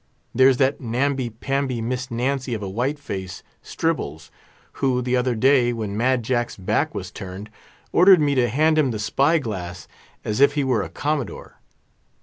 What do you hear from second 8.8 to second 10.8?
the spy glass, as if he